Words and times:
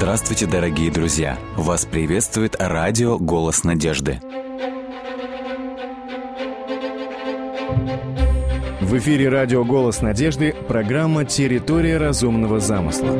Здравствуйте, 0.00 0.46
дорогие 0.46 0.90
друзья! 0.90 1.38
Вас 1.56 1.84
приветствует 1.84 2.56
радио 2.58 3.18
«Голос 3.18 3.64
надежды». 3.64 4.18
В 8.80 8.96
эфире 8.96 9.28
радио 9.28 9.62
«Голос 9.62 10.00
надежды» 10.00 10.54
программа 10.66 11.26
«Территория 11.26 11.98
разумного 11.98 12.60
замысла». 12.60 13.10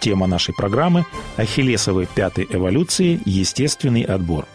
Тема 0.00 0.26
нашей 0.26 0.54
программы– 0.54 1.04
Ахиллесовой 1.36 2.06
пятой 2.06 2.46
эволюции 2.50 3.20
«Естественный 3.26 4.04
отбор». 4.04 4.46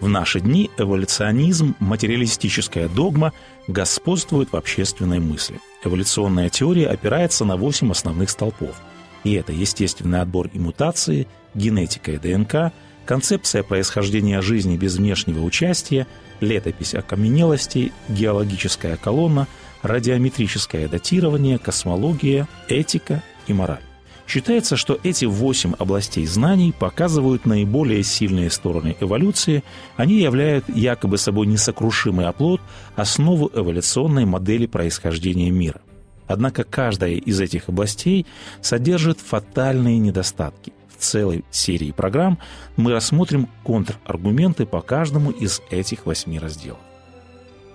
В 0.00 0.08
наши 0.08 0.40
дни 0.40 0.70
эволюционизм, 0.78 1.76
материалистическая 1.78 2.88
догма 2.88 3.34
господствует 3.68 4.50
в 4.50 4.56
общественной 4.56 5.18
мысли. 5.18 5.60
Эволюционная 5.84 6.48
теория 6.48 6.88
опирается 6.88 7.44
на 7.44 7.56
восемь 7.56 7.90
основных 7.90 8.30
столпов. 8.30 8.80
И 9.24 9.34
это 9.34 9.52
естественный 9.52 10.22
отбор 10.22 10.48
и 10.54 10.58
мутации, 10.58 11.28
генетика 11.54 12.12
и 12.12 12.18
ДНК, 12.18 12.72
концепция 13.04 13.62
происхождения 13.62 14.40
жизни 14.40 14.78
без 14.78 14.96
внешнего 14.96 15.44
участия, 15.44 16.06
летопись 16.40 16.94
окаменелостей, 16.94 17.92
геологическая 18.08 18.96
колонна, 18.96 19.48
радиометрическое 19.82 20.88
датирование, 20.88 21.58
космология, 21.58 22.48
этика 22.68 23.22
и 23.46 23.52
мораль. 23.52 23.82
Считается, 24.30 24.76
что 24.76 24.96
эти 25.02 25.24
восемь 25.24 25.72
областей 25.80 26.24
знаний 26.24 26.72
показывают 26.72 27.46
наиболее 27.46 28.04
сильные 28.04 28.48
стороны 28.48 28.96
эволюции, 29.00 29.64
они 29.96 30.20
являют 30.20 30.68
якобы 30.68 31.18
собой 31.18 31.48
несокрушимый 31.48 32.26
оплот, 32.28 32.60
основу 32.94 33.50
эволюционной 33.52 34.26
модели 34.26 34.66
происхождения 34.66 35.50
мира. 35.50 35.80
Однако 36.28 36.62
каждая 36.62 37.14
из 37.14 37.40
этих 37.40 37.68
областей 37.68 38.24
содержит 38.60 39.18
фатальные 39.18 39.98
недостатки. 39.98 40.72
В 40.96 41.02
целой 41.02 41.44
серии 41.50 41.90
программ 41.90 42.38
мы 42.76 42.92
рассмотрим 42.92 43.48
контраргументы 43.64 44.64
по 44.64 44.80
каждому 44.80 45.32
из 45.32 45.60
этих 45.70 46.06
восьми 46.06 46.38
разделов. 46.38 46.78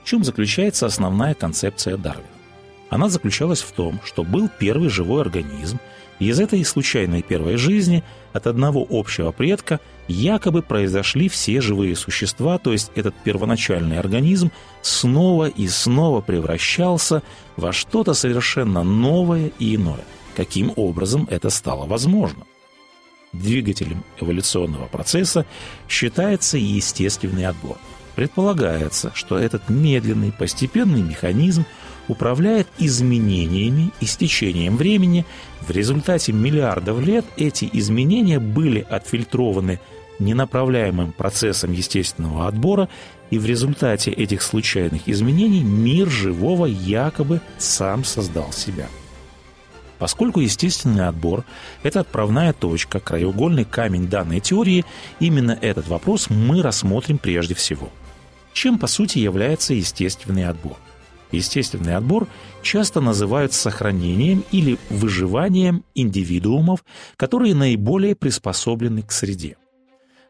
В 0.06 0.08
чем 0.08 0.24
заключается 0.24 0.86
основная 0.86 1.34
концепция 1.34 1.98
Дарвина? 1.98 2.30
Она 2.90 3.10
заключалась 3.10 3.62
в 3.62 3.74
том, 3.74 4.00
что 4.06 4.24
был 4.24 4.50
первый 4.58 4.88
живой 4.88 5.20
организм– 5.20 5.82
из 6.20 6.40
этой 6.40 6.64
случайной 6.64 7.22
первой 7.22 7.58
жизни 7.58 8.04
от 8.34 8.48
одного 8.48 8.86
общего 8.90 9.32
предка 9.32 9.80
якобы 10.08 10.62
произошли 10.62 11.30
все 11.30 11.62
живые 11.62 11.96
существа, 11.96 12.58
то 12.58 12.72
есть 12.72 12.92
этот 12.96 13.16
первоначальный 13.24 14.00
организм 14.00 14.52
снова 14.82 15.48
и 15.48 15.68
снова 15.68 16.22
превращался 16.22 17.24
во 17.58 17.74
что-то 17.74 18.14
совершенно 18.14 18.84
новое 18.84 19.52
и 19.60 19.76
иное. 19.76 20.04
Каким 20.36 20.72
образом 20.76 21.28
это 21.30 21.50
стало 21.50 21.86
возможно? 21.86 22.46
Двигателем 23.34 24.04
эволюционного 24.20 24.88
процесса 24.88 25.46
считается 25.90 26.58
естественный 26.58 27.46
отбор. 27.46 27.78
Предполагается, 28.16 29.12
что 29.14 29.38
этот 29.38 29.70
медленный, 29.70 30.32
постепенный 30.32 31.02
механизм– 31.02 31.66
управляет 32.08 32.68
изменениями 32.78 33.92
и 34.00 34.06
с 34.06 34.18
течением 34.18 34.78
времени. 34.78 35.26
В 35.62 35.72
результате 35.72 36.32
миллиардов 36.34 37.00
лет 37.06 37.26
эти 37.38 37.70
изменения 37.72 38.40
были 38.40 38.86
отфильтрованы 38.90 39.80
ненаправляемым 40.20 41.12
процессом 41.12 41.72
естественного 41.72 42.48
отбора, 42.48 42.90
и 43.32 43.40
в 43.40 43.46
результате 43.46 44.12
этих 44.12 44.42
случайных 44.42 45.10
изменений 45.10 45.64
мир 45.64 46.10
живого 46.10 46.68
якобы 46.68 47.42
сам 47.58 48.04
создал 48.04 48.52
себя. 48.54 48.88
Поскольку 49.98 50.42
естественный 50.42 51.08
отбор– 51.08 51.46
это 51.84 52.02
отправная 52.02 52.54
точка, 52.54 53.00
краеугольный 53.00 53.66
камень 53.66 54.08
данной 54.08 54.42
теории, 54.42 54.86
именно 55.20 55.58
этот 55.62 55.88
вопрос 55.88 56.30
мы 56.30 56.62
рассмотрим 56.62 57.18
прежде 57.18 57.56
всего. 57.56 57.90
Чем, 58.54 58.78
по 58.78 58.88
сути, 58.88 59.20
является 59.20 59.74
естественный 59.74 60.46
отбор? 60.46 60.78
Естественный 61.32 61.96
отбор 61.96 62.28
часто 62.62 63.02
называют 63.02 63.54
сохранением 63.54 64.44
или 64.52 64.78
выживанием 64.90 65.84
индивидуумов, 65.96 66.84
которые 67.18 67.56
наиболее 67.56 68.16
приспособлены 68.16 69.02
к 69.02 69.12
среде. 69.12 69.58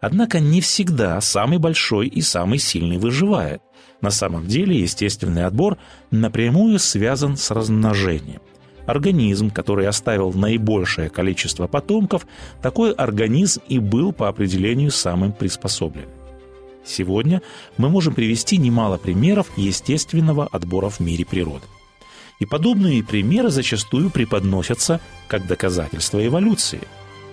Однако 0.01 0.39
не 0.39 0.61
всегда 0.61 1.19
самый 1.21 1.57
большой 1.57 2.07
и 2.07 2.21
самый 2.21 2.59
сильный 2.59 2.97
выживает. 2.97 3.61
На 4.01 4.11
самом 4.11 4.45
деле 4.45 4.79
естественный 4.79 5.45
отбор 5.45 5.77
напрямую 6.11 6.79
связан 6.79 7.37
с 7.37 7.49
размножением. 7.51 8.41
Организм, 8.85 9.49
который 9.49 9.87
оставил 9.87 10.31
наибольшее 10.31 11.09
количество 11.09 11.65
потомков, 11.65 12.27
такой 12.61 12.93
организм 12.93 13.61
и 13.67 13.79
был 13.79 14.13
по 14.13 14.27
определению 14.27 14.91
самым 14.91 15.33
приспособленным. 15.33 16.24
Сегодня 16.85 17.41
мы 17.77 17.89
можем 17.89 18.13
привести 18.13 18.57
немало 18.57 18.97
примеров 18.97 19.47
естественного 19.57 20.47
отбора 20.47 20.89
в 20.89 20.99
мире 20.99 21.25
природы. 21.25 21.65
И 22.39 22.45
подобные 22.45 23.03
примеры 23.03 23.49
зачастую 23.49 24.09
преподносятся 24.09 24.99
как 25.27 25.47
доказательство 25.47 26.25
эволюции. 26.25 26.81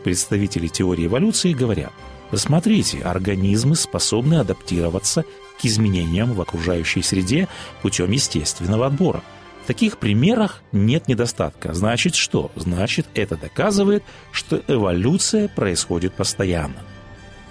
Представители 0.05 0.69
теории 0.69 1.07
эволюции 1.07 1.53
говорят, 1.53 1.93
посмотрите, 2.31 3.01
организмы 3.01 3.77
способны 3.77 4.37
адаптироваться 4.37 5.25
к 5.61 5.65
изменениям 5.65 6.33
в 6.33 6.41
окружающей 6.41 7.03
среде 7.03 7.49
путем 7.83 8.11
естественного 8.11 8.87
отбора. 8.87 9.23
В 9.65 9.67
таких 9.67 9.99
примерах 9.99 10.61
нет 10.73 11.07
недостатка. 11.09 11.73
Значит 11.73 12.15
что? 12.15 12.51
Значит, 12.57 13.07
это 13.15 13.37
доказывает, 13.37 14.03
что 14.33 14.61
эволюция 14.67 15.49
происходит 15.49 16.15
постоянно. 16.15 16.83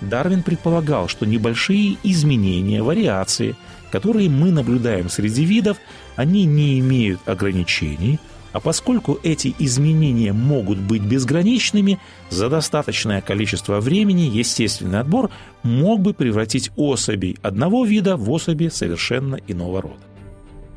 Дарвин 0.01 0.43
предполагал, 0.43 1.07
что 1.07 1.25
небольшие 1.25 1.97
изменения, 2.03 2.81
вариации, 2.81 3.55
которые 3.91 4.29
мы 4.29 4.51
наблюдаем 4.51 5.09
среди 5.09 5.45
видов, 5.45 5.77
они 6.15 6.45
не 6.45 6.79
имеют 6.79 7.21
ограничений, 7.27 8.19
а 8.53 8.59
поскольку 8.59 9.17
эти 9.23 9.55
изменения 9.59 10.33
могут 10.33 10.77
быть 10.77 11.03
безграничными, 11.03 11.99
за 12.29 12.49
достаточное 12.49 13.21
количество 13.21 13.79
времени 13.79 14.23
естественный 14.23 14.99
отбор 14.99 15.29
мог 15.63 16.01
бы 16.01 16.13
превратить 16.13 16.71
особей 16.75 17.37
одного 17.41 17.85
вида 17.85 18.17
в 18.17 18.29
особи 18.29 18.67
совершенно 18.67 19.37
иного 19.47 19.81
рода. 19.81 20.01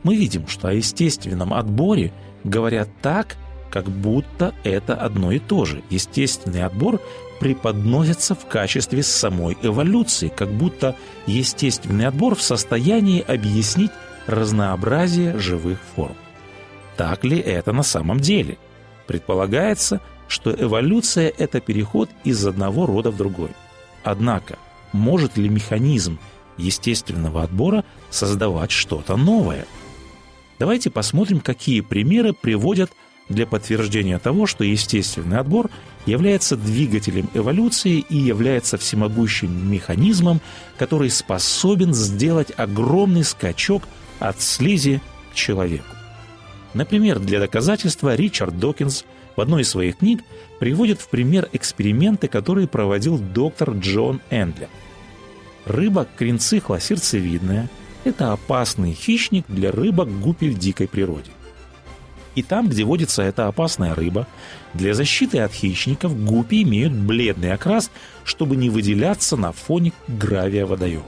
Мы 0.05 0.17
видим, 0.17 0.47
что 0.47 0.69
о 0.69 0.73
естественном 0.73 1.53
отборе 1.55 2.12
говорят 2.45 2.89
так, 3.01 3.37
как 3.71 3.89
будто 3.91 4.55
это 4.62 4.95
одно 4.95 5.33
и 5.33 5.41
то 5.41 5.65
же. 5.65 5.83
Естественный 5.91 6.62
отбор 6.62 7.01
преподносится 7.41 8.34
в 8.34 8.47
качестве 8.47 9.03
самой 9.03 9.56
эволюции, 9.62 10.28
как 10.28 10.50
будто 10.50 10.97
естественный 11.27 12.06
отбор 12.06 12.34
в 12.34 12.43
состоянии 12.43 13.21
объяснить 13.21 13.91
разнообразие 14.27 15.39
живых 15.39 15.78
форм. 15.94 16.17
Так 16.97 17.25
ли 17.25 17.39
это 17.39 17.73
на 17.73 17.83
самом 17.83 18.21
деле? 18.21 18.59
Предполагается, 19.06 20.00
что 20.28 20.55
эволюция– 20.55 21.33
это 21.39 21.61
переход 21.61 22.09
из 22.25 22.47
одного 22.47 22.87
рода 22.87 23.11
в 23.11 23.17
другой. 23.17 23.50
Однако, 24.03 24.59
может 24.93 25.37
ли 25.37 25.49
механизм 25.49 26.19
естественного 26.56 27.43
отбора 27.43 27.84
создавать 28.11 28.71
что-то 28.71 29.17
новое? 29.17 29.67
Давайте 30.59 30.89
посмотрим, 30.91 31.41
какие 31.41 31.81
примеры 31.81 32.33
приводят 32.33 32.91
для 33.29 33.47
подтверждения 33.47 34.19
того, 34.19 34.47
что 34.47 34.65
естественный 34.65 35.38
отбор 35.38 35.71
является 36.06 36.56
двигателем 36.56 37.31
эволюции 37.35 38.05
и 38.09 38.17
является 38.17 38.76
всемогущим 38.76 39.71
механизмом, 39.71 40.41
который 40.76 41.11
способен 41.11 41.94
сделать 41.94 42.53
огромный 42.56 43.25
скачок 43.25 43.85
от 44.19 44.41
слизи 44.41 45.00
к 45.32 45.35
человеку. 45.35 45.87
Например, 46.75 47.19
для 47.19 47.41
доказательства 47.41 48.15
Ричард 48.15 48.59
Докинс 48.59 49.05
в 49.37 49.41
одной 49.41 49.62
из 49.62 49.70
своих 49.70 49.99
книг 49.99 50.23
приводит 50.59 51.00
в 51.00 51.09
пример 51.09 51.49
эксперименты, 51.53 52.29
которые 52.29 52.69
проводил 52.69 53.19
доктор 53.19 53.70
Джон 53.70 54.20
Эндлер. 54.31 54.69
Рыба 55.65 56.06
кринцихла 56.17 56.79
сердцевидная– 56.79 57.70
это 58.05 58.32
опасный 58.32 58.93
хищник 58.93 59.47
для 59.49 59.73
рыбок 59.73 60.09
гупи 60.20 60.50
в 60.50 60.59
дикой 60.59 60.88
природе– 60.88 61.31
и 62.34 62.42
там, 62.42 62.69
где 62.69 62.84
водится 62.84 63.22
эта 63.22 63.48
опасная 63.48 63.94
рыба, 63.94 64.26
для 64.72 64.94
защиты 64.94 65.38
от 65.38 65.52
хищников 65.52 66.19
гупи 66.25 66.62
имеют 66.62 66.92
бледный 66.92 67.52
окрас, 67.52 67.90
чтобы 68.25 68.56
не 68.56 68.70
выделяться 68.70 69.36
на 69.36 69.52
фоне 69.52 69.92
гравия 70.08 70.66
водоема. 70.66 71.04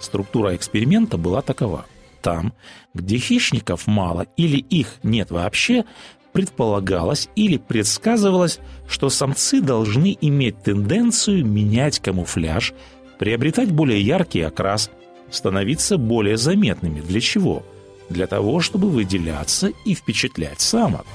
Структура 0.00 0.54
эксперимента 0.54 1.16
была 1.16 1.42
такова. 1.42 1.86
Там, 2.22 2.52
где 2.92 3.18
хищников 3.18 3.86
мало 3.86 4.26
или 4.36 4.56
их 4.56 4.96
нет 5.02 5.30
вообще, 5.30 5.84
предполагалось 6.32 7.28
или 7.34 7.56
предсказывалось, 7.56 8.58
что 8.88 9.08
самцы 9.08 9.62
должны 9.62 10.16
иметь 10.20 10.62
тенденцию 10.62 11.46
менять 11.46 12.00
камуфляж, 12.00 12.74
приобретать 13.18 13.72
более 13.72 14.00
яркий 14.02 14.42
окрас, 14.42 14.90
становиться 15.30 15.96
более 15.96 16.36
заметными. 16.36 17.00
Для 17.00 17.20
чего? 17.20 17.64
Для 18.08 18.26
того, 18.26 18.60
чтобы 18.60 18.88
выделяться 18.88 19.72
и 19.84 19.94
впечатлять 19.94 20.60
самок. 20.60 21.06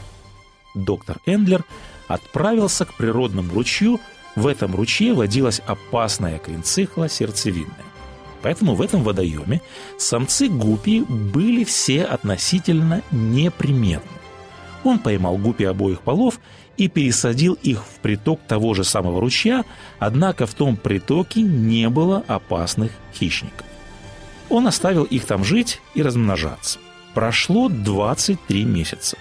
Доктор 0.76 1.18
Эндлер 1.26 1.64
отправился 2.08 2.86
к 2.86 2.94
природному 2.96 3.54
ручью. 3.54 4.00
В 4.36 4.48
этом 4.48 4.76
ручье 4.76 5.14
водилась 5.14 5.62
опасная 5.66 6.40
кринцихла 6.40 7.10
сердцевидная. 7.10 7.86
Поэтому 8.42 8.76
в 8.76 8.82
этом 8.82 9.04
водоеме 9.04 9.62
самцы 9.98 10.48
гупи 10.48 11.02
были 11.02 11.64
все 11.64 12.04
относительно 12.04 13.04
неприметны. 13.12 14.10
Он 14.84 14.98
поймал 15.00 15.38
гупи 15.38 15.66
обоих 15.66 16.02
полов 16.02 16.40
и 16.78 16.88
пересадил 16.88 17.54
их 17.62 17.84
в 17.84 18.00
приток 18.00 18.40
того 18.48 18.74
же 18.74 18.84
самого 18.84 19.22
ручья, 19.22 19.64
однако 20.00 20.48
в 20.48 20.54
том 20.56 20.76
притоке 20.76 21.42
не 21.42 21.88
было 21.90 22.24
опасных 22.28 22.92
хищников. 23.14 23.68
Он 24.52 24.68
оставил 24.68 25.06
их 25.06 25.26
там 25.26 25.46
жить 25.46 25.82
и 25.96 26.04
размножаться. 26.04 26.78
Прошло 27.14 27.70
23 27.70 28.66
месяца. 28.66 29.18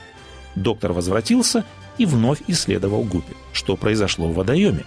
Доктор 0.56 0.92
возвратился 0.92 1.64
и 1.98 2.04
вновь 2.04 2.42
исследовал 2.48 3.04
гупи, 3.04 3.34
что 3.52 3.76
произошло 3.76 4.26
в 4.26 4.34
водоеме. 4.34 4.84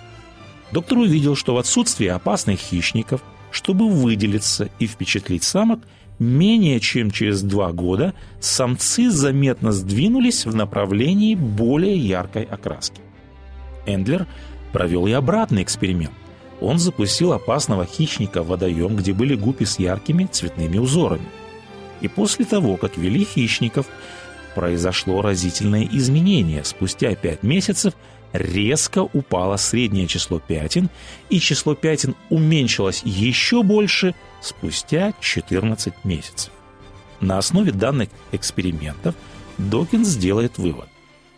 Доктор 0.74 0.98
увидел, 0.98 1.38
что 1.38 1.56
в 1.56 1.60
отсутствии 1.60 2.08
опасных 2.08 2.60
хищников, 2.60 3.24
чтобы 3.52 3.90
выделиться 3.90 4.70
и 4.80 4.86
впечатлить 4.86 5.44
самок, 5.44 5.80
менее 6.20 6.82
чем 6.82 7.10
через 7.10 7.42
два 7.42 7.72
года 7.72 8.14
самцы 8.42 9.10
заметно 9.10 9.72
сдвинулись 9.72 10.46
в 10.46 10.54
направлении 10.54 11.36
более 11.36 11.96
яркой 11.96 12.44
окраски. 12.44 13.00
Эндлер 13.86 14.28
провел 14.74 15.08
и 15.08 15.12
обратный 15.14 15.64
эксперимент. 15.64 16.12
Он 16.64 16.80
запустил 16.80 17.34
опасного 17.34 17.86
хищника 17.86 18.42
в 18.42 18.48
водоем, 18.48 18.96
где 18.96 19.12
были 19.12 19.36
гупи 19.36 19.66
с 19.66 19.80
яркими 19.80 20.24
цветными 20.32 20.78
узорами. 20.78 21.28
И 22.00 22.08
после 22.08 22.46
того, 22.46 22.78
как 22.78 22.96
вели 22.96 23.26
хищников, 23.26 23.86
произошло 24.56 25.22
разительное 25.22 25.86
изменение. 25.92 26.64
Спустя 26.64 27.14
пять 27.16 27.44
месяцев 27.44 27.94
резко 28.32 29.00
упало 29.00 29.58
среднее 29.58 30.08
число 30.08 30.40
пятен, 30.40 30.90
и 31.30 31.42
число 31.42 31.76
пятен 31.76 32.16
уменьшилось 32.30 33.02
еще 33.04 33.62
больше 33.62 34.16
спустя 34.40 35.14
14 35.20 35.94
месяцев. 36.06 36.54
На 37.20 37.40
основе 37.40 37.74
данных 37.74 38.08
экспериментов 38.32 39.16
Докинс 39.58 40.16
делает 40.16 40.58
вывод. 40.58 40.88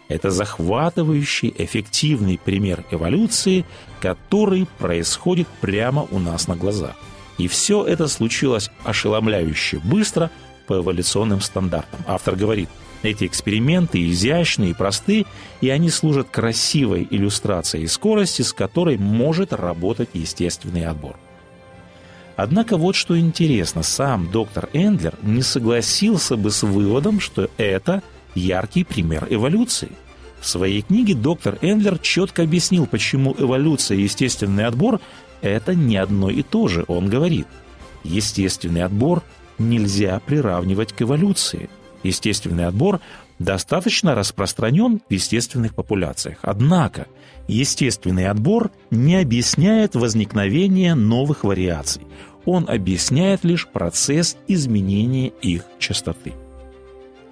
Это 0.07 0.29
захватывающий, 0.29 1.51
эффективный 1.57 2.37
пример 2.37 2.85
эволюции, 2.91 3.65
который 4.05 4.67
происходит 4.77 5.47
прямо 5.61 6.07
у 6.11 6.19
нас 6.19 6.47
на 6.47 6.55
глазах. 6.55 6.95
И 7.39 7.47
все 7.47 7.83
это 7.83 8.07
случилось 8.07 8.69
ошеломляюще 8.83 9.79
быстро 9.79 10.29
по 10.67 10.75
эволюционным 10.75 11.41
стандартам. 11.41 12.01
Автор 12.05 12.35
говорит– 12.35 12.69
эти 13.01 13.25
эксперименты 13.25 14.07
изящны 14.11 14.65
и 14.65 14.73
просты, 14.73 15.25
и 15.59 15.69
они 15.69 15.89
служат 15.89 16.29
красивой 16.29 17.07
иллюстрацией 17.09 17.87
скорости, 17.87 18.43
с 18.43 18.53
которой 18.53 18.99
может 18.99 19.53
работать 19.53 20.09
естественный 20.13 20.85
отбор. 20.85 21.15
Однако 22.35 22.77
вот 22.77 22.95
что 22.95 23.19
интересно, 23.19 23.81
сам 23.81 24.29
доктор 24.29 24.69
Эндлер 24.73 25.15
не 25.23 25.41
согласился 25.41 26.37
бы 26.37 26.51
с 26.51 26.61
выводом, 26.61 27.19
что 27.19 27.49
это 27.57 28.03
яркий 28.35 28.83
пример 28.83 29.25
эволюции. 29.31 29.91
В 30.45 30.47
своей 30.47 30.83
книге 30.83 31.15
доктор 31.15 31.57
Эндлер 31.63 31.97
четко 31.97 32.43
объяснил, 32.43 32.85
почему 32.85 33.35
эволюция 33.35 33.97
и 33.97 34.03
естественный 34.03 34.67
отбор– 34.67 35.01
это 35.41 35.73
не 35.73 35.97
одно 35.97 36.29
и 36.29 36.43
то 36.43 36.67
же. 36.67 36.85
Он 36.87 37.09
говорит, 37.09 37.47
естественный 38.03 38.83
отбор 38.83 39.23
нельзя 39.57 40.21
приравнивать 40.23 40.93
к 40.93 41.01
эволюции– 41.01 41.67
естественный 42.03 42.67
отбор 42.67 42.99
достаточно 43.39 44.13
распространен 44.13 45.01
в 45.09 45.11
естественных 45.11 45.73
популяциях. 45.73 46.37
Однако 46.43 47.07
естественный 47.47 48.27
отбор 48.27 48.69
не 48.91 49.15
объясняет 49.15 49.95
возникновение 49.95 50.93
новых 50.93 51.43
вариаций. 51.43 52.03
Он 52.45 52.69
объясняет 52.69 53.43
лишь 53.43 53.67
процесс 53.67 54.37
изменения 54.47 55.29
их 55.41 55.63
частоты. 55.79 56.33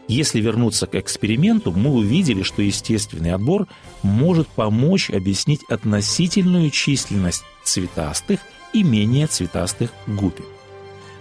Если 0.07 0.41
вернуться 0.41 0.85
к 0.85 0.95
эксперименту, 0.95 1.71
мы 1.71 1.91
увидели, 1.91 2.43
что 2.43 2.61
естественный 2.61 3.33
отбор 3.33 3.67
может 4.01 4.47
помочь 4.49 5.09
объяснить 5.09 5.63
относительную 5.69 6.69
численность 6.71 7.43
цветастых 7.63 8.41
и 8.73 8.83
менее 8.83 9.27
цветастых 9.27 9.91
гуппи. 10.07 10.43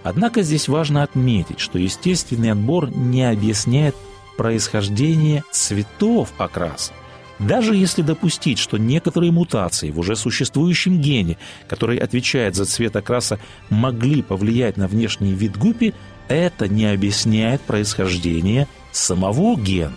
Однако 0.03 0.41
здесь 0.41 0.67
важно 0.67 1.03
отметить, 1.03 1.59
что 1.59 1.79
естественный 1.79 2.51
отбор 2.51 2.89
не 2.89 3.23
объясняет 3.23 3.95
происхождение 4.37 5.43
цветов 5.51 6.33
окраса. 6.37 6.91
Даже 7.39 7.75
если 7.75 8.01
допустить, 8.01 8.59
что 8.59 8.77
некоторые 8.77 9.31
мутации 9.31 9.91
в 9.91 9.99
уже 9.99 10.15
существующем 10.15 11.01
гене, 11.01 11.37
который 11.67 11.97
отвечает 11.97 12.55
за 12.55 12.65
цвет 12.65 12.95
окраса, 12.95 13.39
могли 13.69 14.21
повлиять 14.21 14.77
на 14.77 14.87
внешний 14.87 15.33
вид 15.33 15.57
гуппи, 15.57 15.93
это 16.27 16.67
не 16.67 16.85
объясняет 16.85 17.61
происхождение 17.61 18.67
самого 18.91 19.57
гена. 19.57 19.95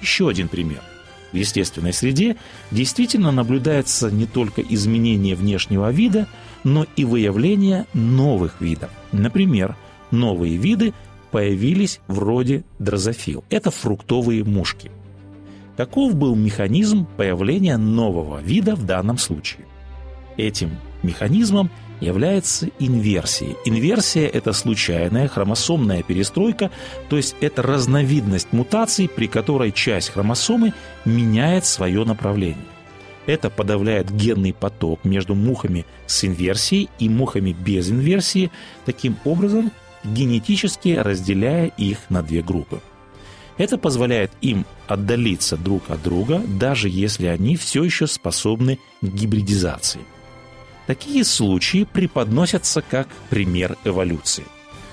Еще 0.00 0.28
один 0.28 0.48
пример. 0.48 0.82
В 1.32 1.36
естественной 1.36 1.92
среде 1.92 2.36
действительно 2.70 3.32
наблюдается 3.32 4.10
не 4.10 4.26
только 4.26 4.60
изменение 4.60 5.34
внешнего 5.34 5.90
вида, 5.90 6.28
но 6.62 6.86
и 6.96 7.04
выявление 7.04 7.86
новых 7.94 8.60
видов. 8.60 8.90
Например, 9.12 9.76
новые 10.10 10.56
виды 10.56 10.92
появились 11.30 12.00
вроде 12.06 12.64
дрозофил. 12.78 13.44
Это 13.48 13.70
фруктовые 13.70 14.44
мушки. 14.44 14.90
Каков 15.76 16.14
был 16.14 16.36
механизм 16.36 17.06
появления 17.16 17.78
нового 17.78 18.42
вида 18.42 18.76
в 18.76 18.84
данном 18.84 19.16
случае? 19.16 19.64
Этим 20.36 20.76
механизмом 21.02 21.70
является 22.02 22.68
инверсия. 22.78 23.54
Инверсия– 23.64 24.26
это 24.32 24.52
случайная 24.52 25.28
хромосомная 25.28 26.02
перестройка, 26.02 26.70
то 27.08 27.16
есть 27.16 27.36
это 27.40 27.62
разновидность 27.62 28.52
мутаций, 28.52 29.08
при 29.08 29.28
которой 29.28 29.72
часть 29.72 30.10
хромосомы 30.10 30.74
меняет 31.04 31.64
свое 31.64 32.04
направление. 32.04 32.66
Это 33.26 33.50
подавляет 33.50 34.10
генный 34.10 34.52
поток 34.52 35.04
между 35.04 35.34
мухами 35.36 35.86
с 36.06 36.24
инверсией 36.24 36.88
и 36.98 37.08
мухами 37.08 37.52
без 37.52 37.90
инверсии, 37.90 38.50
таким 38.84 39.16
образом 39.24 39.70
генетически 40.02 40.96
разделяя 41.00 41.66
их 41.66 41.98
на 42.08 42.22
две 42.22 42.42
группы. 42.42 42.80
Это 43.58 43.78
позволяет 43.78 44.32
им 44.40 44.66
отдалиться 44.88 45.56
друг 45.56 45.88
от 45.88 46.02
друга, 46.02 46.42
даже 46.58 46.88
если 46.88 47.26
они 47.26 47.56
все 47.56 47.84
еще 47.84 48.08
способны 48.08 48.80
к 49.00 49.06
гибридизации. 49.06 50.00
Такие 50.92 51.24
случаи 51.24 51.84
преподносятся 51.90 52.82
как 52.82 53.08
пример 53.30 53.78
эволюции. 53.82 54.44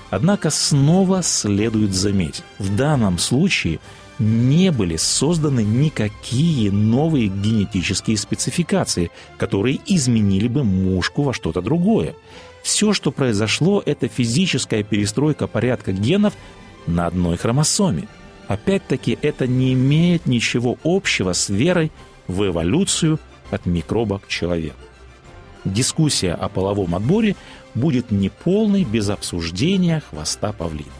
Однако 0.08 0.48
снова 0.48 1.22
следует 1.22 1.92
заметить, 1.92 2.42
в 2.58 2.74
данном 2.74 3.18
случае– 3.18 3.80
не 4.18 4.70
были 4.70 4.96
созданы 4.96 5.62
никакие 5.62 6.72
новые 6.72 7.28
генетические 7.28 8.16
спецификации, 8.16 9.10
которые 9.36 9.78
изменили 9.86 10.48
бы 10.48 10.64
мушку 10.64 11.22
во 11.22 11.34
что-то 11.34 11.60
другое. 11.60 12.14
Все, 12.62 12.94
что 12.94 13.12
произошло, 13.12 13.82
это 13.84 14.08
физическая 14.08 14.82
перестройка 14.82 15.46
порядка 15.46 15.92
генов 15.92 16.32
на 16.86 17.06
одной 17.08 17.36
хромосоме. 17.36 18.08
Опять-таки, 18.48 19.18
это 19.20 19.46
не 19.46 19.74
имеет 19.74 20.24
ничего 20.24 20.78
общего 20.82 21.34
с 21.34 21.50
верой 21.50 21.92
в 22.26 22.46
эволюцию 22.46 23.18
от 23.50 23.66
микроба 23.66 24.18
к 24.18 24.28
человеку. 24.28 24.76
Дискуссия 25.64 26.32
о 26.32 26.48
половом 26.48 26.94
отборе 26.94 27.36
будет 27.74 28.10
неполной 28.10 28.84
без 28.84 29.10
обсуждения 29.10 30.02
хвоста 30.10 30.52
павлина. 30.52 30.90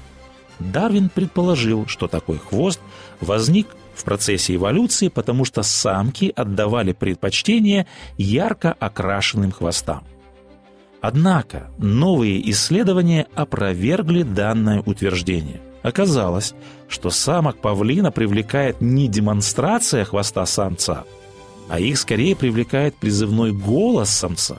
Дарвин 0.59 1.09
предположил, 1.09 1.87
что 1.87 2.07
такой 2.07 2.39
хвост 2.39 2.81
возник 3.21 3.69
в 3.95 4.05
процессе 4.05 4.55
эволюции, 4.55 5.09
потому 5.09 5.45
что 5.45 5.63
самки 5.63 6.33
отдавали 6.37 6.93
предпочтение 6.93 7.87
ярко 8.19 8.75
окрашенным 8.79 9.53
хвостам. 9.53 10.05
Однако 11.01 11.71
новые 11.79 12.51
исследования 12.51 13.27
опровергли 13.35 14.23
данное 14.23 14.83
утверждение. 14.83 15.63
Оказалось, 15.83 16.55
что 16.89 17.09
самок 17.09 17.57
павлина 17.57 18.11
привлекает 18.11 18.83
не 18.83 19.09
демонстрация 19.09 20.05
хвоста 20.05 20.45
самца, 20.45 21.05
а 21.71 21.79
их 21.79 21.99
скорее 21.99 22.35
привлекает 22.35 22.97
призывной 22.97 23.53
голос 23.53 24.11
самца. 24.11 24.59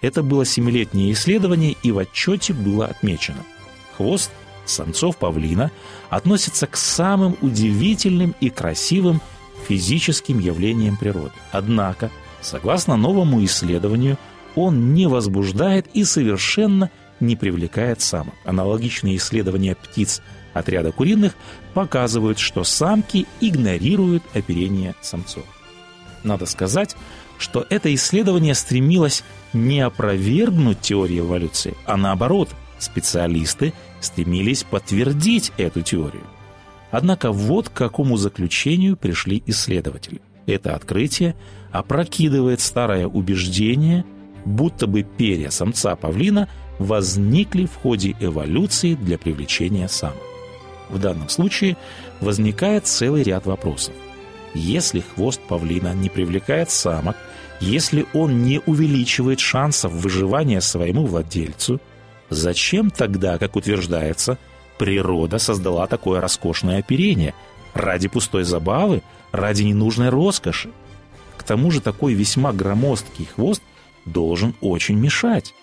Это 0.00 0.24
было 0.24 0.44
семилетнее 0.44 1.12
исследование, 1.12 1.76
и 1.84 1.92
в 1.92 1.98
отчете 1.98 2.52
было 2.52 2.86
отмечено. 2.86 3.44
Хвост 3.96 4.32
самцов 4.66 5.16
павлина 5.16 5.70
относится 6.08 6.66
к 6.66 6.76
самым 6.76 7.36
удивительным 7.40 8.34
и 8.40 8.50
красивым 8.50 9.20
физическим 9.68 10.40
явлениям 10.40 10.96
природы. 10.96 11.32
Однако, 11.52 12.10
согласно 12.40 12.96
новому 12.96 13.44
исследованию, 13.44 14.18
он 14.56 14.92
не 14.92 15.06
возбуждает 15.06 15.86
и 15.94 16.02
совершенно 16.02 16.90
не 17.20 17.36
привлекает 17.36 18.00
самок. 18.00 18.34
Аналогичные 18.44 19.16
исследования 19.18 19.76
птиц 19.76 20.20
отряда 20.52 20.90
куриных 20.90 21.34
показывают, 21.74 22.40
что 22.40 22.64
самки 22.64 23.26
игнорируют 23.40 24.24
оперение 24.34 24.96
самцов. 25.00 25.44
Надо 26.24 26.46
сказать, 26.46 26.96
что 27.38 27.66
это 27.70 27.92
исследование 27.94 28.54
стремилось 28.54 29.24
не 29.52 29.80
опровергнуть 29.80 30.80
теорию 30.80 31.24
эволюции, 31.24 31.74
а 31.86 31.96
наоборот, 31.96 32.50
специалисты 32.78 33.72
стремились 34.00 34.64
подтвердить 34.64 35.52
эту 35.56 35.82
теорию. 35.82 36.24
Однако 36.90 37.30
вот 37.32 37.68
к 37.68 37.72
какому 37.72 38.16
заключению 38.16 38.96
пришли 38.96 39.42
исследователи. 39.46 40.20
Это 40.46 40.74
открытие 40.74 41.36
опрокидывает 41.70 42.60
старое 42.60 43.06
убеждение, 43.06 44.04
будто 44.44 44.86
бы 44.86 45.02
перья 45.02 45.50
самца 45.50 45.94
павлина 45.94 46.48
возникли 46.78 47.66
в 47.66 47.76
ходе 47.76 48.16
эволюции 48.20 48.94
для 48.94 49.18
привлечения 49.18 49.88
самок. 49.88 50.16
В 50.88 50.98
данном 50.98 51.28
случае 51.28 51.76
возникает 52.20 52.86
целый 52.86 53.22
ряд 53.22 53.46
вопросов. 53.46 53.94
Если 54.54 55.00
хвост 55.00 55.40
павлина 55.40 55.94
не 55.94 56.08
привлекает 56.08 56.70
самок, 56.70 57.16
если 57.60 58.06
он 58.14 58.42
не 58.42 58.60
увеличивает 58.66 59.38
шансов 59.38 59.92
выживания 59.92 60.60
своему 60.60 61.06
владельцу, 61.06 61.80
зачем 62.30 62.90
тогда, 62.90 63.38
как 63.38 63.56
утверждается, 63.56 64.38
природа 64.78 65.38
создала 65.38 65.86
такое 65.86 66.20
роскошное 66.20 66.78
оперение? 66.78 67.34
Ради 67.74 68.08
пустой 68.08 68.44
забавы? 68.44 69.02
Ради 69.30 69.62
ненужной 69.62 70.08
роскоши? 70.08 70.70
К 71.36 71.42
тому 71.42 71.70
же 71.70 71.80
такой 71.80 72.14
весьма 72.14 72.52
громоздкий 72.52 73.26
хвост 73.26 73.62
должен 74.04 74.54
очень 74.60 74.96
мешать. 74.96 75.54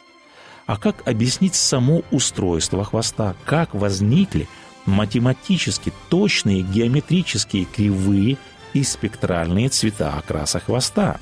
А 0.66 0.78
как 0.78 1.08
объяснить 1.08 1.56
само 1.56 2.04
устройство 2.12 2.84
хвоста? 2.84 3.36
Как 3.46 3.74
возникли 3.74 4.48
математически 4.86 5.92
точные 6.10 6.62
геометрические 6.62 7.66
кривые 7.66 8.38
и 8.80 8.84
спектральные 8.84 9.70
цвета 9.70 10.14
окраса 10.18 10.60
хвоста? 10.60 11.20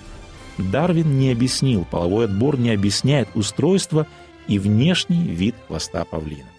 Дарвин 0.57 1.17
не 1.19 1.31
объяснил, 1.31 1.85
половой 1.85 2.25
отбор 2.25 2.57
не 2.57 2.71
объясняет 2.71 3.29
устройство 3.35 4.07
и 4.47 4.59
внешний 4.59 5.23
вид 5.23 5.55
хвоста 5.67 6.05
павлина. 6.05 6.49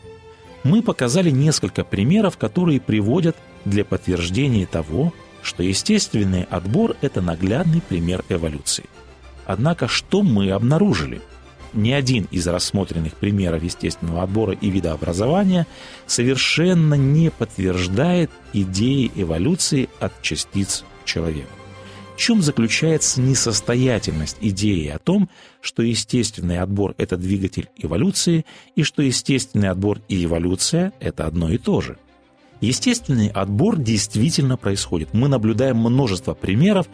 Мы 0.64 0.82
показали 0.82 1.30
несколько 1.30 1.84
примеров, 1.84 2.36
которые 2.36 2.80
приводят 2.80 3.36
для 3.64 3.84
подтверждения 3.84 4.66
того, 4.66 5.12
что 5.42 5.62
естественный 5.62 6.42
отбор– 6.42 6.96
это 7.02 7.22
наглядный 7.22 7.80
пример 7.80 8.24
эволюции. 8.28 8.84
Однако 9.46 9.86
что 9.86 10.22
мы 10.22 10.50
обнаружили? 10.50 11.20
Ни 11.76 11.92
один 11.92 12.26
из 12.30 12.46
рассмотренных 12.46 13.12
примеров 13.16 13.62
естественного 13.62 14.22
отбора 14.22 14.54
и 14.54 14.70
видообразования 14.70 15.66
совершенно 16.06 16.94
не 16.94 17.30
подтверждает 17.30 18.30
идеи 18.54 19.12
эволюции 19.14 19.90
от 20.00 20.22
частиц 20.22 20.84
к 21.02 21.04
человеку. 21.04 21.50
В 22.14 22.18
чем 22.18 22.40
заключается 22.40 23.20
несостоятельность 23.20 24.38
идеи 24.40 24.88
о 24.88 24.98
том, 24.98 25.28
что 25.60 25.82
естественный 25.82 26.60
отбор– 26.60 26.94
это 26.98 27.18
двигатель 27.18 27.68
эволюции, 27.76 28.46
и 28.74 28.82
что 28.82 29.02
естественный 29.02 29.68
отбор 29.68 30.00
и 30.08 30.24
эволюция– 30.24 30.94
это 31.00 31.26
одно 31.26 31.50
и 31.50 31.58
то 31.58 31.82
же? 31.82 31.98
Естественный 32.62 33.28
отбор 33.28 33.76
действительно 33.76 34.56
происходит. 34.56 35.12
Мы 35.12 35.28
наблюдаем 35.28 35.76
множество 35.76 36.32
примеров, 36.32 36.86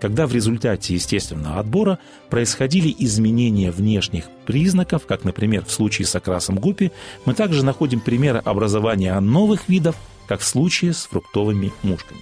когда 0.00 0.26
в 0.26 0.34
результате 0.34 0.94
естественного 0.94 1.60
отбора 1.60 1.98
происходили 2.30 2.94
изменения 2.98 3.70
внешних 3.70 4.24
признаков, 4.46 5.06
как, 5.06 5.24
например, 5.24 5.64
в 5.64 5.70
случае 5.70 6.06
с 6.06 6.16
окрасом 6.16 6.56
гупи, 6.56 6.90
мы 7.26 7.34
также 7.34 7.64
находим 7.64 8.00
примеры 8.00 8.38
образования 8.38 9.18
новых 9.20 9.68
видов, 9.68 9.96
как 10.26 10.40
в 10.40 10.46
случае 10.46 10.94
с 10.94 11.06
фруктовыми 11.06 11.72
мушками. 11.82 12.20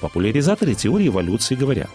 Популяризаторы 0.00 0.74
теории 0.74 1.08
эволюции 1.08 1.54
говорят, 1.54 1.90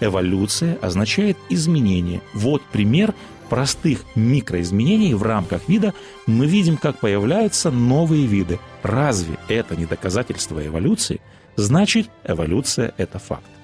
эволюция 0.00 0.78
означает 0.80 1.36
изменение. 1.48 2.22
Вот 2.32 2.62
пример 2.70 3.14
простых 3.48 4.04
микроизменений 4.14 5.14
в 5.14 5.22
рамках 5.22 5.68
вида 5.68 5.92
мы 6.26 6.46
видим, 6.46 6.76
как 6.76 7.00
появляются 7.00 7.70
новые 7.70 8.26
виды. 8.26 8.60
Разве 8.82 9.38
это 9.48 9.74
не 9.74 9.86
доказательство 9.86 10.64
эволюции? 10.64 11.20
Значит, 11.56 12.08
эволюция– 12.24 12.94
это 12.96 13.18
факт. 13.18 13.57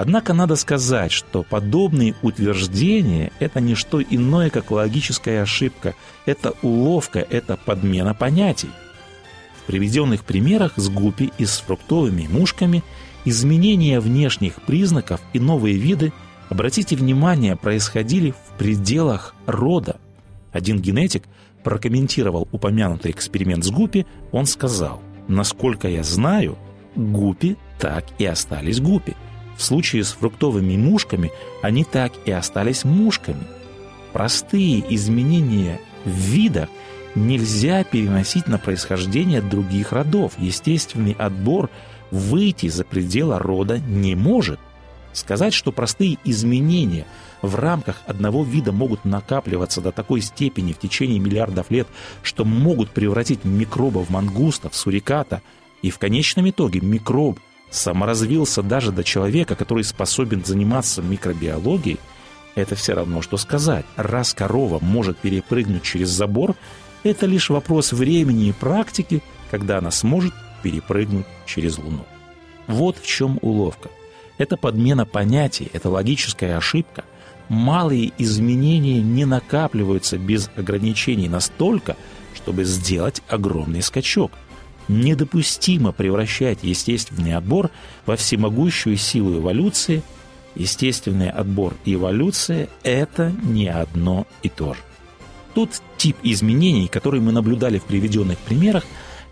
Однако 0.00 0.32
надо 0.32 0.56
сказать, 0.56 1.10
что 1.12 1.42
подобные 1.42 2.14
утверждения– 2.22 3.32
это 3.40 3.60
не 3.60 3.74
что 3.74 4.00
иное, 4.00 4.48
как 4.48 4.70
логическая 4.70 5.42
ошибка, 5.42 5.94
это 6.24 6.54
уловка, 6.62 7.18
это 7.18 7.56
подмена 7.56 8.14
понятий 8.14 8.70
приведенных 9.68 10.24
примерах 10.24 10.72
с 10.76 10.88
гупи 10.88 11.30
и 11.36 11.44
с 11.44 11.58
фруктовыми 11.58 12.26
мушками 12.26 12.82
изменения 13.26 14.00
внешних 14.00 14.62
признаков 14.62 15.20
и 15.34 15.38
новые 15.38 15.76
виды, 15.76 16.12
обратите 16.48 16.96
внимание, 16.96 17.54
происходили 17.54 18.30
в 18.30 18.56
пределах 18.56 19.34
рода. 19.46 19.96
Один 20.52 20.80
генетик 20.80 21.24
прокомментировал 21.62 22.48
упомянутый 22.50 23.10
эксперимент 23.10 23.64
с 23.64 23.70
гупи, 23.70 24.06
он 24.32 24.46
сказал, 24.46 25.02
насколько 25.28 25.86
я 25.86 26.02
знаю, 26.02 26.56
гупи 26.96 27.58
так 27.78 28.06
и 28.18 28.24
остались 28.24 28.80
гупи. 28.80 29.14
В 29.58 29.62
случае 29.62 30.04
с 30.04 30.12
фруктовыми 30.12 30.78
мушками 30.78 31.30
они 31.60 31.84
так 31.84 32.12
и 32.24 32.30
остались 32.30 32.84
мушками. 32.84 33.44
Простые 34.14 34.82
изменения 34.94 35.80
в 36.06 36.10
видах– 36.10 36.70
нельзя 37.14 37.84
переносить 37.84 38.46
на 38.46 38.58
происхождение 38.58 39.42
других 39.42 39.92
родов. 39.92 40.34
Естественный 40.38 41.12
отбор 41.18 41.70
выйти 42.10 42.68
за 42.68 42.84
пределы 42.84 43.38
рода 43.38 43.78
не 43.78 44.14
может. 44.14 44.58
Сказать, 45.12 45.54
что 45.54 45.72
простые 45.72 46.18
изменения 46.24 47.06
в 47.42 47.56
рамках 47.56 48.02
одного 48.06 48.44
вида 48.44 48.72
могут 48.72 49.04
накапливаться 49.04 49.80
до 49.80 49.90
такой 49.90 50.20
степени 50.20 50.72
в 50.72 50.78
течение 50.78 51.18
миллиардов 51.18 51.70
лет, 51.70 51.88
что 52.22 52.44
могут 52.44 52.90
превратить 52.90 53.44
микроба 53.44 53.98
в 54.04 54.10
мангуста, 54.10 54.70
в 54.70 54.76
суриката, 54.76 55.42
и 55.80 55.90
в 55.90 55.98
конечном 55.98 56.50
итоге 56.50 56.80
микроб 56.80 57.38
саморазвился 57.70 58.62
даже 58.62 58.92
до 58.92 59.04
человека, 59.04 59.54
который 59.54 59.84
способен 59.84 60.44
заниматься 60.44 61.02
микробиологией, 61.02 61.98
это 62.54 62.74
все 62.74 62.94
равно, 62.94 63.22
что 63.22 63.36
сказать, 63.36 63.86
раз 63.96 64.34
корова 64.34 64.78
может 64.80 65.18
перепрыгнуть 65.18 65.82
через 65.82 66.08
забор, 66.08 66.56
это 67.04 67.26
лишь 67.26 67.50
вопрос 67.50 67.92
времени 67.92 68.48
и 68.48 68.52
практики, 68.52 69.22
когда 69.50 69.78
она 69.78 69.90
сможет 69.90 70.34
перепрыгнуть 70.62 71.26
через 71.46 71.78
Луну. 71.78 72.04
Вот 72.66 72.98
в 72.98 73.06
чем 73.06 73.38
уловка. 73.42 73.90
Это 74.36 74.56
подмена 74.56 75.06
понятий, 75.06 75.70
это 75.72 75.88
логическая 75.88 76.56
ошибка. 76.56 77.04
Малые 77.48 78.12
изменения 78.18 79.00
не 79.00 79.24
накапливаются 79.24 80.18
без 80.18 80.50
ограничений 80.56 81.28
настолько, 81.28 81.96
чтобы 82.34 82.64
сделать 82.64 83.22
огромный 83.28 83.82
скачок. 83.82 84.32
Недопустимо 84.88 85.92
превращать 85.92 86.60
естественный 86.62 87.34
отбор 87.34 87.70
во 88.06 88.16
всемогущую 88.16 88.96
силу 88.96 89.38
эволюции. 89.38 90.02
Естественный 90.54 91.30
отбор 91.30 91.74
и 91.84 91.94
эволюция– 91.94 92.68
это 92.82 93.32
не 93.42 93.68
одно 93.68 94.26
и 94.42 94.48
то 94.48 94.74
же. 94.74 94.80
Тот 95.54 95.70
тип 95.98 96.16
изменений, 96.22 96.88
который 96.88 97.20
мы 97.20 97.32
наблюдали 97.32 97.78
в 97.78 97.84
приведенных 97.84 98.38
примерах, 98.38 98.84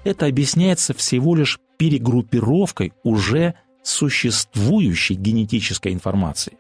это 0.05 0.27
объясняется 0.27 0.95
всего 0.95 1.35
лишь 1.35 1.59
перегруппировкой 1.79 2.93
уже 3.03 3.55
существующей 3.83 5.15
генетической 5.15 5.93
информации. 5.93 6.59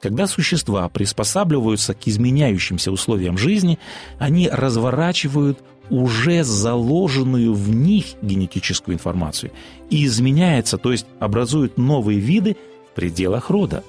Когда 0.00 0.26
существа 0.26 0.88
приспосабливаются 0.88 1.94
к 1.94 2.08
изменяющимся 2.08 2.90
условиям 2.90 3.38
жизни, 3.38 3.78
они 4.18 4.48
разворачивают 4.48 5.62
уже 5.90 6.44
заложенную 6.44 7.54
в 7.54 7.70
них 7.70 8.06
генетическую 8.22 8.94
информацию 8.94 9.52
и 9.90 10.04
изменяется, 10.06 10.78
то 10.78 10.92
есть 10.92 11.06
образуют 11.20 11.78
новые 11.78 12.18
виды 12.18 12.56
в 12.90 12.94
пределах 12.94 13.50
рода. 13.50 13.84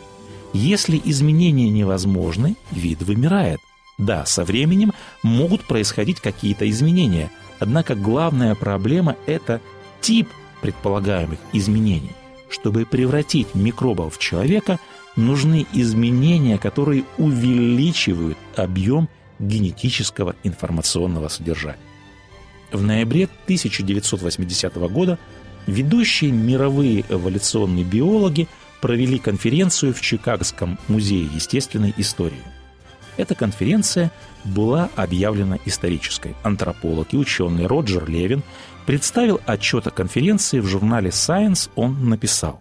Если 0.53 1.01
изменения 1.03 1.69
невозможны, 1.69 2.55
вид 2.71 3.01
вымирает– 3.01 3.59
да, 3.97 4.25
со 4.25 4.43
временем 4.43 4.93
могут 5.21 5.63
происходить 5.65 6.19
какие-то 6.19 6.69
изменения, 6.69 7.31
однако 7.59 7.95
главная 7.95 8.55
проблема– 8.55 9.15
это 9.25 9.61
тип 10.01 10.29
предполагаемых 10.61 11.39
изменений. 11.53 12.11
Чтобы 12.49 12.85
превратить 12.85 13.55
микробов 13.55 14.15
в 14.15 14.19
человека, 14.19 14.79
нужны 15.15 15.65
изменения, 15.73 16.57
которые 16.57 17.03
увеличивают 17.17 18.37
объем 18.55 19.09
генетического 19.47 20.35
информационного 20.43 21.27
содержания. 21.27 21.79
В 22.71 22.81
ноябре 22.81 23.25
1980 23.45 24.75
года 24.89 25.19
ведущие 25.67 26.31
мировые 26.31 27.05
эволюционные 27.09 27.83
биологи 27.83 28.47
провели 28.81 29.19
конференцию 29.19 29.93
в 29.93 30.01
Чикагском 30.01 30.79
музее 30.87 31.29
естественной 31.33 31.93
истории– 31.97 32.43
Эта 33.17 33.35
конференция 33.35 34.11
была 34.43 34.89
объявлена 34.95 35.57
исторической. 35.65 36.35
Антрополог 36.43 37.13
и 37.13 37.17
ученый 37.17 37.67
Роджер 37.67 38.09
Левин 38.09 38.43
представил 38.85 39.39
отчет 39.45 39.87
о 39.87 39.91
конференции 39.91 40.59
в 40.59 40.65
журнале 40.65 41.09
Science, 41.09 41.69
он 41.75 42.09
написал. 42.09 42.59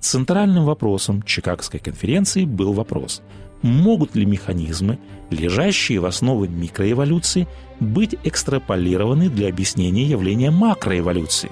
Центральным 0.00 0.64
вопросом 0.64 1.22
Чикагской 1.22 1.80
конференции 1.80 2.44
был 2.44 2.74
вопрос, 2.74 3.22
могут 3.64 4.14
ли 4.14 4.24
механизмы, 4.24 4.98
лежащие 5.30 5.98
в 5.98 6.06
основе 6.06 6.48
микроэволюции, 6.48 7.48
быть 7.80 8.14
экстраполированы 8.22 9.28
для 9.28 9.48
объяснения 9.48 10.04
явления 10.04 10.50
макроэволюции. 10.50 11.50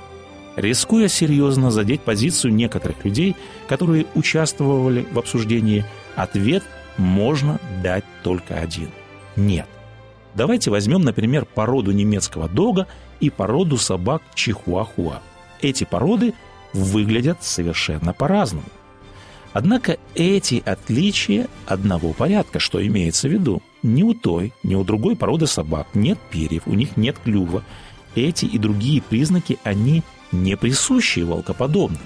Рискуя 0.54 1.08
серьезно 1.08 1.70
задеть 1.70 2.02
позицию 2.02 2.54
некоторых 2.54 3.04
людей, 3.04 3.34
которые 3.66 4.06
участвовали 4.14 5.06
в 5.10 5.18
обсуждении, 5.18 5.84
ответ 6.14 6.62
можно 6.98 7.58
дать 7.82 8.04
только 8.22 8.54
один– 8.56 8.90
нет. 9.36 9.66
Давайте 10.34 10.70
возьмем, 10.70 11.02
например, 11.02 11.44
породу 11.44 11.92
немецкого 11.92 12.48
дога 12.48 12.86
и 13.20 13.30
породу 13.30 13.76
собак 13.76 14.22
чихуахуа. 14.34 15.20
Эти 15.60 15.84
породы 15.84 16.34
выглядят 16.72 17.42
совершенно 17.42 18.12
по-разному. 18.12 18.66
Однако 19.52 19.98
эти 20.14 20.62
отличия 20.64 21.48
одного 21.66 22.12
порядка, 22.12 22.58
что 22.58 22.84
имеется 22.84 23.28
в 23.28 23.32
виду. 23.32 23.62
Ни 23.82 24.02
у 24.02 24.14
той, 24.14 24.52
ни 24.62 24.74
у 24.74 24.84
другой 24.84 25.16
породы 25.16 25.46
собак 25.46 25.88
нет 25.94 26.18
перьев, 26.30 26.62
у 26.66 26.74
них 26.74 26.96
нет 26.96 27.18
клюва. 27.22 27.64
Эти 28.14 28.44
и 28.44 28.58
другие 28.58 29.02
признаки, 29.02 29.58
они 29.64 30.02
не 30.30 30.56
присущие 30.56 31.24
волкоподобным. 31.24 32.00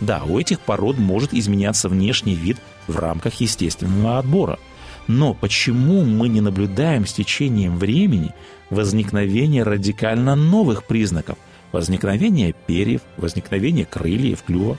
Да, 0.00 0.24
у 0.24 0.38
этих 0.38 0.60
пород 0.60 0.98
может 0.98 1.32
изменяться 1.32 1.88
внешний 1.88 2.34
вид 2.34 2.58
в 2.86 2.96
рамках 2.98 3.34
естественного 3.40 4.18
отбора. 4.18 4.58
Но 5.06 5.34
почему 5.34 6.04
мы 6.04 6.28
не 6.28 6.40
наблюдаем 6.40 7.06
с 7.06 7.12
течением 7.12 7.78
времени 7.78 8.32
возникновение 8.70 9.62
радикально 9.62 10.34
новых 10.34 10.84
признаков, 10.84 11.38
возникновение 11.72 12.54
перьев, 12.66 13.02
возникновение 13.16 13.84
крыльев, 13.84 14.42
клюва? 14.42 14.78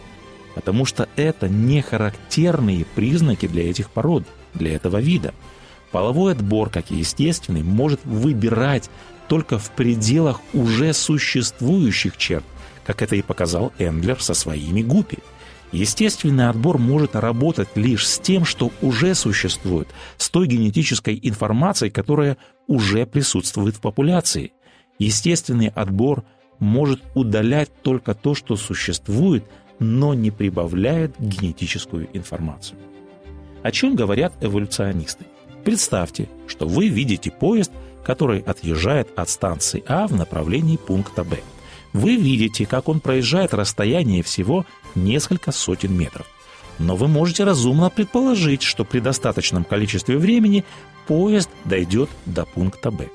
Потому 0.58 0.86
что 0.86 1.08
это 1.16 1.48
не 1.48 1.84
характерные 1.84 2.84
признаки 2.84 3.48
для 3.48 3.70
этих 3.70 3.92
пород, 3.92 4.24
для 4.56 4.74
этого 4.74 4.98
вида. 4.98 5.36
Половой 5.92 6.32
отбор, 6.32 6.72
как 6.72 6.90
и 6.90 6.96
естественный, 6.96 7.62
может 7.62 8.04
выбирать 8.04 8.90
только 9.28 9.60
в 9.60 9.70
пределах 9.70 10.42
уже 10.54 10.94
существующих 10.94 12.18
черт, 12.18 12.44
как 12.88 13.04
это 13.04 13.16
и 13.16 13.22
показал 13.22 13.72
Эндлер 13.78 14.20
со 14.20 14.34
своими 14.34 14.82
гупи. 14.82 15.20
Естественный 15.72 16.50
отбор 16.50 16.80
может 16.80 17.16
работать 17.16 17.70
лишь 17.76 18.08
с 18.08 18.18
тем, 18.18 18.44
что 18.44 18.72
уже 18.82 19.14
существует, 19.14 19.90
с 20.18 20.28
той 20.32 20.48
генетической 20.48 21.20
информацией, 21.22 21.92
которая 21.92 22.38
уже 22.66 23.06
присутствует 23.06 23.76
в 23.76 23.82
популяции. 23.82 24.54
Естественный 24.98 25.68
отбор 25.68 26.24
может 26.58 27.04
удалять 27.14 27.70
только 27.84 28.16
то, 28.16 28.34
что 28.34 28.56
существует, 28.56 29.46
но 29.80 30.14
не 30.14 30.32
прибавляет 30.32 31.14
генетическую 31.20 32.10
информацию. 32.14 32.78
О 33.64 33.72
чем 33.72 33.96
говорят 33.96 34.34
эволюционисты? 34.42 35.26
Представьте, 35.64 36.30
что 36.48 36.68
вы 36.68 36.88
видите 36.88 37.32
поезд, 37.32 37.72
который 38.04 38.40
отъезжает 38.40 39.10
от 39.18 39.30
станции 39.30 39.84
А 39.88 40.08
в 40.08 40.14
направлении 40.14 40.78
пункта 40.78 41.24
Б. 41.24 41.40
Вы 41.94 42.16
видите, 42.16 42.66
как 42.66 42.88
он 42.90 43.00
проезжает 43.00 43.54
расстояние 43.54 44.24
всего 44.24 44.66
несколько 44.96 45.52
сотен 45.52 45.98
метров. 45.98 46.28
Но 46.80 46.96
вы 46.96 47.08
можете 47.08 47.44
разумно 47.44 47.90
предположить, 47.90 48.62
что 48.62 48.86
при 48.86 49.00
достаточном 49.00 49.64
количестве 49.64 50.18
времени 50.18 50.64
поезд 51.08 51.50
дойдет 51.66 52.10
до 52.26 52.46
пункта 52.46 52.92
Б. 52.92 53.10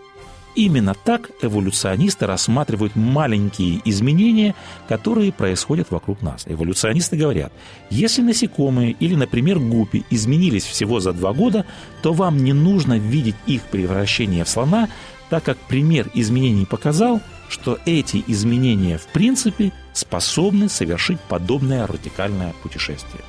Именно 0.55 0.95
так 0.95 1.31
эволюционисты 1.41 2.27
рассматривают 2.27 2.95
маленькие 2.95 3.81
изменения, 3.87 4.55
которые 4.87 5.33
происходят 5.33 5.91
вокруг 5.91 6.21
нас. 6.21 6.45
Эволюционисты 6.47 7.17
говорят, 7.17 7.53
если 7.89 8.21
насекомые 8.21 8.93
или, 8.93 9.15
например, 9.15 9.59
гупи 9.59 10.05
изменились 10.11 10.65
всего 10.65 11.01
за 11.01 11.15
два 11.15 11.33
года, 11.33 11.65
то 12.03 12.13
вам 12.13 12.45
не 12.45 12.53
нужно 12.53 12.99
видеть 12.99 13.37
их 13.47 13.63
превращение 13.63 14.45
в 14.45 14.49
слона, 14.49 14.91
так 15.31 15.43
как 15.45 15.57
пример 15.57 16.11
изменений 16.13 16.67
показал, 16.67 17.23
что 17.49 17.79
эти 17.87 18.23
изменения 18.27 18.99
в 18.99 19.07
принципе 19.07 19.73
способны 19.95 20.69
совершить 20.69 21.21
подобное 21.21 21.87
радикальное 21.87 22.53
путешествие. 22.63 23.23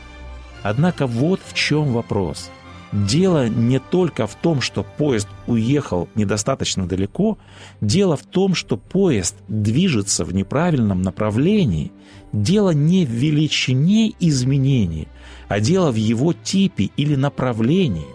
Однако 0.61 1.07
вот 1.07 1.39
в 1.45 1.53
чем 1.53 1.93
вопрос. 1.93 2.49
Дело 2.93 3.49
не 3.49 3.79
только 3.79 4.27
в 4.27 4.35
том, 4.35 4.61
что 4.61 4.83
поезд 4.83 5.27
уехал 5.47 6.07
недостаточно 6.13 6.87
далеко, 6.87 7.39
дело 7.81 8.15
в 8.15 8.21
том, 8.21 8.53
что 8.53 8.77
поезд 8.77 9.35
движется 9.47 10.23
в 10.23 10.33
неправильном 10.35 11.01
направлении. 11.01 11.91
Дело 12.31 12.69
не 12.69 13.03
в 13.07 13.09
величине 13.09 14.13
изменений, 14.19 15.07
а 15.47 15.59
дело 15.59 15.91
в 15.91 15.95
его 15.95 16.33
типе 16.33 16.91
или 16.95 17.15
направлении. 17.15 18.05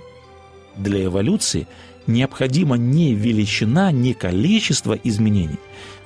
Для 0.76 1.06
эволюции 1.06 1.66
необходима 2.06 2.76
не 2.76 3.14
величина, 3.14 3.90
не 3.90 4.14
количество 4.14 4.92
изменений. 4.92 5.58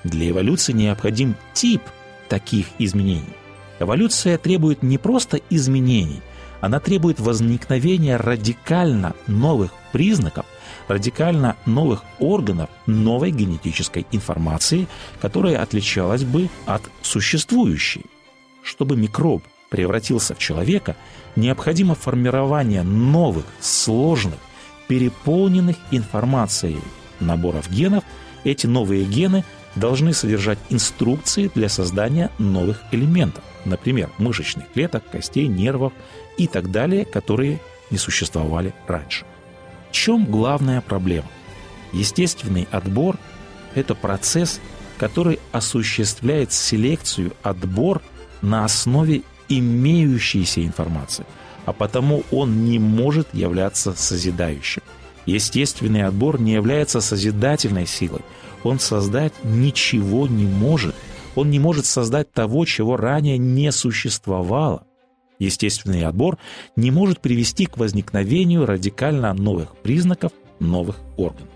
Для 0.02 0.30
эволюции 0.30 0.72
необходим 0.72 1.36
тип 1.52 1.82
таких 2.30 2.68
изменений. 2.78 3.36
Эволюция 3.80 4.38
требует 4.38 4.82
не 4.82 4.96
просто 4.96 5.40
изменений– 5.50 6.22
она 6.62 6.78
требует 6.78 7.18
возникновения 7.18 8.16
радикально 8.16 9.14
новых 9.26 9.72
признаков, 9.90 10.46
радикально 10.86 11.56
новых 11.66 12.04
органов, 12.20 12.70
новой 12.86 13.32
генетической 13.32 14.06
информации, 14.12 14.86
которая 15.20 15.60
отличалась 15.60 16.22
бы 16.22 16.48
от 16.64 16.82
существующей. 17.02 18.06
Чтобы 18.62 18.96
микроб 18.96 19.42
превратился 19.70 20.36
в 20.36 20.38
человека, 20.38 20.94
необходимо 21.34 21.96
формирование 21.96 22.84
новых, 22.84 23.44
сложных, 23.60 24.38
переполненных 24.86 25.76
информацией 25.90 26.78
наборов 27.18 27.68
генов. 27.70 28.04
Эти 28.44 28.68
новые 28.68 29.04
гены 29.04 29.44
должны 29.74 30.12
содержать 30.12 30.58
инструкции 30.70 31.50
для 31.52 31.68
создания 31.68 32.30
новых 32.38 32.82
элементов, 32.92 33.42
например, 33.64 34.10
мышечных 34.18 34.70
клеток, 34.72 35.02
костей, 35.10 35.48
нервов 35.48 35.92
и 36.36 36.46
так 36.46 36.70
далее, 36.70 37.04
которые 37.04 37.60
не 37.90 37.98
существовали 37.98 38.74
раньше. 38.86 39.24
В 39.90 39.92
чем 39.92 40.24
главная 40.24 40.80
проблема? 40.80 41.28
Естественный 41.92 42.66
отбор– 42.70 43.18
это 43.74 43.94
процесс, 43.94 44.60
который 44.98 45.38
осуществляет 45.52 46.52
селекцию, 46.52 47.32
отбор 47.42 48.00
на 48.40 48.64
основе 48.64 49.22
имеющейся 49.48 50.64
информации, 50.64 51.26
а 51.66 51.72
потому 51.72 52.22
он 52.30 52.64
не 52.64 52.78
может 52.78 53.34
являться 53.34 53.92
созидающим. 53.92 54.82
Естественный 55.26 56.04
отбор 56.04 56.40
не 56.40 56.52
является 56.52 57.00
созидательной 57.00 57.86
силой. 57.86 58.22
Он 58.64 58.80
создать 58.80 59.32
ничего 59.44 60.26
не 60.26 60.44
может. 60.44 60.94
Он 61.34 61.50
не 61.50 61.58
может 61.58 61.86
создать 61.86 62.32
того, 62.32 62.64
чего 62.64 62.96
ранее 62.96 63.38
не 63.38 63.70
существовало. 63.72 64.84
Естественный 65.42 66.04
отбор 66.04 66.38
не 66.76 66.92
может 66.92 67.20
привести 67.20 67.66
к 67.66 67.76
возникновению 67.76 68.64
радикально 68.64 69.34
новых 69.34 69.76
признаков 69.76 70.30
новых 70.60 70.98
органов. 71.16 71.48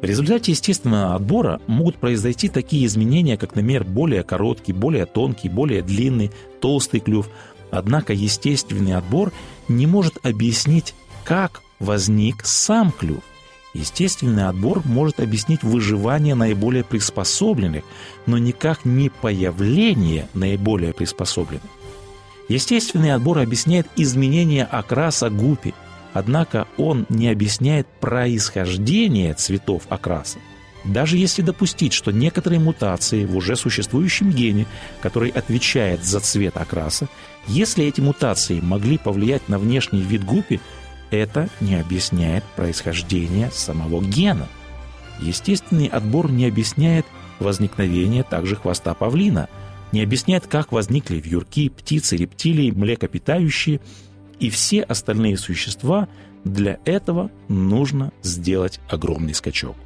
В 0.00 0.04
результате 0.04 0.52
естественного 0.52 1.16
отбора 1.16 1.60
могут 1.66 1.96
произойти 1.96 2.48
такие 2.48 2.86
изменения, 2.86 3.36
как, 3.36 3.56
например, 3.56 3.84
более 3.84 4.22
короткий, 4.22 4.72
более 4.72 5.06
тонкий, 5.06 5.48
более 5.48 5.82
длинный, 5.82 6.30
толстый 6.60 7.00
клюв. 7.00 7.28
Однако 7.72 8.12
естественный 8.12 8.94
отбор 8.94 9.32
не 9.66 9.86
может 9.86 10.24
объяснить, 10.24 10.94
как 11.24 11.62
возник 11.80 12.46
сам 12.46 12.92
клюв. 12.92 13.24
Естественный 13.74 14.46
отбор 14.46 14.82
может 14.84 15.18
объяснить 15.18 15.64
выживание 15.64 16.36
наиболее 16.36 16.84
приспособленных, 16.84 17.82
но 18.26 18.38
никак 18.38 18.84
не 18.84 19.10
появление 19.10 20.28
наиболее 20.32 20.92
приспособленных. 20.94 21.79
Естественный 22.50 23.14
отбор 23.14 23.38
объясняет 23.38 23.86
изменение 23.94 24.64
окраса 24.64 25.30
гупи, 25.30 25.72
однако 26.12 26.66
он 26.78 27.06
не 27.08 27.28
объясняет 27.28 27.86
происхождение 28.00 29.34
цветов 29.34 29.84
окраса. 29.88 30.40
Даже 30.84 31.16
если 31.16 31.42
допустить, 31.42 31.92
что 31.92 32.10
некоторые 32.10 32.58
мутации 32.58 33.24
в 33.24 33.36
уже 33.36 33.54
существующем 33.54 34.32
гене, 34.32 34.66
который 35.00 35.30
отвечает 35.30 36.04
за 36.04 36.18
цвет 36.18 36.56
окраса, 36.56 37.06
если 37.46 37.84
эти 37.84 38.00
мутации 38.00 38.58
могли 38.58 38.98
повлиять 38.98 39.48
на 39.48 39.56
внешний 39.56 40.02
вид 40.02 40.24
гупи, 40.24 40.58
это 41.12 41.48
не 41.60 41.76
объясняет 41.76 42.42
происхождение 42.56 43.52
самого 43.52 44.02
гена. 44.02 44.48
Естественный 45.20 45.86
отбор 45.86 46.32
не 46.32 46.46
объясняет 46.46 47.06
возникновение 47.38 48.24
также 48.24 48.56
хвоста 48.56 48.92
павлина– 48.94 49.48
не 49.92 50.02
объясняет, 50.02 50.46
как 50.46 50.72
возникли 50.72 51.16
вьюрки, 51.16 51.68
птицы, 51.68 52.16
рептилии, 52.16 52.70
млекопитающие 52.70 53.80
и 54.38 54.50
все 54.50 54.82
остальные 54.82 55.36
существа, 55.36 56.08
Для 56.42 56.78
этого 56.86 57.30
нужно 57.48 58.12
сделать 58.22 58.80
огромный 58.88 59.34
скачок. 59.34 59.76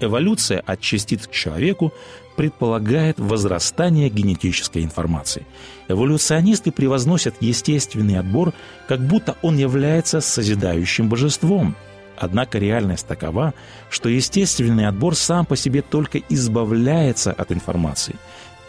Эволюция 0.00 0.60
от 0.60 0.80
частиц 0.80 1.26
к 1.26 1.30
человеку 1.30 1.92
предполагает 2.36 3.20
возрастание 3.20 4.08
генетической 4.08 4.82
информации. 4.82 5.46
Эволюционисты 5.88 6.72
превозносят 6.72 7.34
естественный 7.40 8.18
отбор, 8.18 8.52
как 8.88 9.00
будто 9.00 9.36
он 9.42 9.56
является 9.56 10.20
созидающим 10.20 11.08
божеством. 11.08 11.76
Однако 12.16 12.58
реальность 12.58 13.06
такова, 13.06 13.54
что 13.90 14.08
естественный 14.08 14.86
отбор 14.86 15.14
сам 15.14 15.46
по 15.46 15.56
себе 15.56 15.82
только 15.82 16.18
избавляется 16.28 17.32
от 17.32 17.52
информации. 17.52 18.16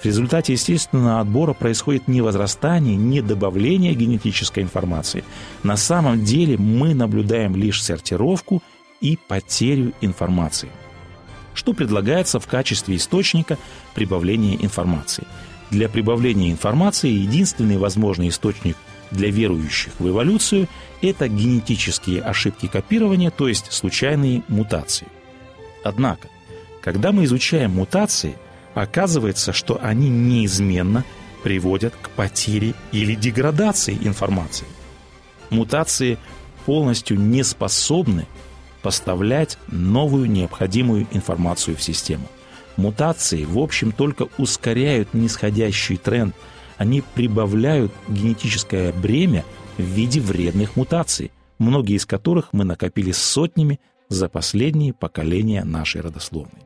В 0.06 0.08
результате 0.08 0.54
естественного 0.54 1.20
отбора 1.20 1.54
происходит 1.54 2.08
не 2.08 2.22
возрастание, 2.22 2.96
не 2.96 3.22
добавление 3.22 3.96
генетической 3.96 4.60
информации. 4.62 5.24
На 5.64 5.78
самом 5.78 6.24
деле 6.24 6.60
мы 6.60 6.94
наблюдаем 6.94 7.56
лишь 7.56 7.82
сортировку 7.82 8.62
и 9.02 9.18
потерю 9.28 9.94
информации 10.02 10.70
что 11.56 11.74
предлагается 11.74 12.40
в 12.40 12.48
качестве 12.48 12.98
источника 12.98 13.58
прибавления 13.96 14.58
информации. 14.58 15.24
Для 15.72 15.88
прибавления 15.88 16.52
информации 16.52 17.10
единственный 17.10 17.78
возможный 17.78 18.28
источник 18.28 18.76
для 19.10 19.32
верующих 19.32 19.94
в 19.98 20.08
эволюцию– 20.08 20.68
это 21.02 21.30
генетические 21.30 22.22
ошибки 22.22 22.68
копирования, 22.68 23.32
то 23.32 23.48
есть 23.48 23.72
случайные 23.72 24.44
мутации. 24.50 25.08
Однако, 25.84 26.28
когда 26.82 27.14
мы 27.14 27.24
изучаем 27.24 27.72
мутации, 27.72 28.36
оказывается, 28.76 29.54
что 29.54 29.80
они 29.82 30.10
неизменно 30.10 31.04
приводят 31.44 31.96
к 31.96 32.10
потере 32.12 32.76
или 32.92 33.16
деградации 33.16 33.98
информации. 34.02 34.68
Мутации 35.50 36.20
полностью 36.66 37.20
не 37.20 37.44
способны 37.44 38.28
поставлять 38.82 39.58
новую 39.68 40.30
необходимую 40.30 41.08
информацию 41.12 41.76
в 41.76 41.82
систему. 41.82 42.28
Мутации, 42.78 43.46
в 43.46 43.58
общем, 43.58 43.92
только 43.92 44.28
ускоряют 44.38 45.14
нисходящий 45.14 45.98
тренд. 45.98 46.36
Они 46.78 47.02
прибавляют 47.02 47.94
генетическое 48.08 48.92
бремя 48.92 49.46
в 49.78 49.84
виде 49.84 50.20
вредных 50.20 50.76
мутаций, 50.76 51.32
многие 51.58 51.96
из 51.96 52.06
которых 52.06 52.50
мы 52.52 52.66
накопили 52.66 53.12
сотнями 53.12 53.80
за 54.10 54.28
последние 54.28 54.94
поколения 54.94 55.64
нашей 55.64 56.02
родословной. 56.02 56.65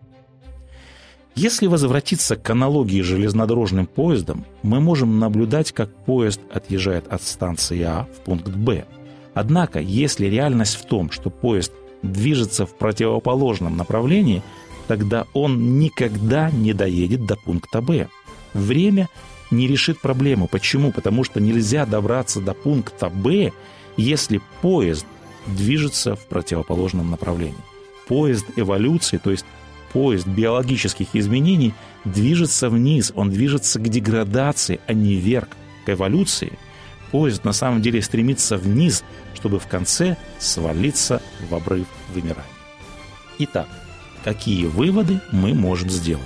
Если 1.41 1.67
возвратиться 1.67 2.36
к 2.36 2.49
аналогии 2.49 3.02
с 3.02 3.06
железнодорожным 3.06 3.88
поездом, 3.88 4.45
мы 4.62 4.82
можем 4.82 5.19
наблюдать, 5.19 5.71
как 5.71 5.89
поезд 6.04 6.41
отъезжает 6.54 7.08
от 7.08 7.21
станции 7.21 7.82
А 7.82 8.10
в 8.13 8.25
пункт 8.25 8.49
Б. 8.49 8.86
Однако, 9.34 9.80
если 9.80 10.25
реальность 10.25 10.75
в 10.75 10.86
том, 10.86 11.10
что 11.12 11.30
поезд 11.30 11.71
движется 12.04 12.65
в 12.65 12.75
противоположном 12.75 13.78
направлении, 13.78 14.43
тогда 14.89 15.28
он 15.34 15.80
никогда 15.80 16.52
не 16.52 16.73
доедет 16.73 17.25
до 17.25 17.38
пункта 17.38 17.80
Б. 17.82 18.10
Время 18.54 19.08
не 19.49 19.65
решит 19.65 20.02
проблему. 20.02 20.49
Почему? 20.49 20.91
Потому 20.91 21.23
что 21.23 21.39
нельзя 21.39 21.86
добраться 21.86 22.41
до 22.41 22.54
пункта 22.54 23.08
Б, 23.08 23.54
если 23.95 24.41
поезд 24.62 25.06
движется 25.47 26.17
в 26.17 26.25
противоположном 26.25 27.10
направлении. 27.10 27.56
Поезд 28.10 28.45
эволюции, 28.58 29.19
то 29.19 29.32
есть 29.32 29.45
поезд 29.93 30.28
биологических 30.28 31.08
изменений, 31.13 31.73
движется 32.06 32.69
вниз, 32.69 33.12
он 33.15 33.30
движется 33.30 33.80
к 33.80 33.88
деградации, 33.89 34.80
а 34.88 34.93
не 34.93 35.15
вверх, 35.15 35.49
к 35.86 35.89
эволюции– 35.89 36.54
поезд 37.12 37.43
на 37.43 37.54
самом 37.54 37.82
деле 37.82 38.02
стремится 38.02 38.58
вниз, 38.58 39.04
чтобы 39.36 39.60
в 39.60 39.67
конце 39.67 40.17
свалиться 40.38 41.21
в 41.49 41.56
обрыв 41.56 41.88
вымирания. 42.13 42.45
Итак, 43.39 43.67
какие 44.23 44.65
выводы 44.65 45.19
мы 45.32 45.54
можем 45.54 45.89
сделать? 45.89 46.25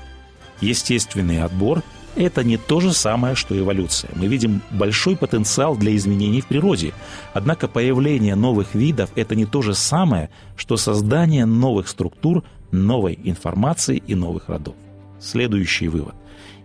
Естественный 0.62 1.42
отбор– 1.42 1.84
это 2.16 2.44
не 2.44 2.58
то 2.58 2.80
же 2.80 2.94
самое, 2.94 3.36
что 3.36 3.58
эволюция. 3.58 4.12
Мы 4.16 4.28
видим 4.28 4.62
большой 4.72 5.16
потенциал 5.16 5.76
для 5.76 5.96
изменений 5.96 6.42
в 6.42 6.48
природе. 6.48 6.94
Однако 7.34 7.68
появление 7.68 8.36
новых 8.36 8.76
видов– 8.76 9.10
это 9.16 9.36
не 9.36 9.46
то 9.46 9.62
же 9.62 9.74
самое, 9.74 10.30
что 10.56 10.78
создание 10.78 11.46
новых 11.46 11.88
структур, 11.88 12.44
новой 12.74 13.18
информации 13.24 14.02
и 14.06 14.16
новых 14.16 14.50
родов. 14.50 14.76
Следующий 15.20 15.88
вывод. 15.88 16.16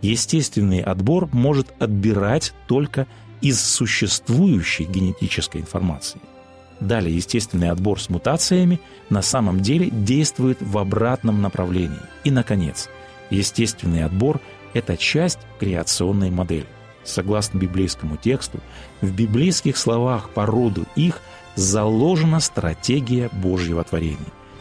Естественный 0.02 0.80
отбор 0.80 1.28
может 1.32 1.72
отбирать 1.78 2.54
только 2.66 3.06
из 3.40 3.60
существующей 3.60 4.84
генетической 4.84 5.60
информации. 5.60 6.20
Далее, 6.80 7.14
естественный 7.14 7.70
отбор 7.70 8.00
с 8.00 8.08
мутациями 8.08 8.80
на 9.10 9.22
самом 9.22 9.60
деле 9.60 9.90
действует 9.90 10.58
в 10.60 10.78
обратном 10.78 11.42
направлении. 11.42 11.98
И, 12.24 12.30
наконец, 12.30 12.88
естественный 13.30 14.04
отбор– 14.04 14.40
это 14.74 14.96
часть 14.96 15.40
креационной 15.58 16.30
модели. 16.30 16.66
Согласно 17.04 17.58
библейскому 17.58 18.16
тексту, 18.16 18.60
в 19.00 19.12
библейских 19.12 19.76
словах 19.76 20.30
по 20.30 20.46
роду 20.46 20.84
их 20.94 21.20
заложена 21.56 22.38
стратегия 22.38 23.28
Божьего 23.32 23.82
творения 23.82 24.18